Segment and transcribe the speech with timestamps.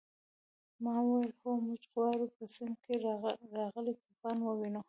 [0.83, 2.93] ما وویل هو موږ غواړو په سیند کې
[3.57, 4.79] راغلی طوفان ووینو.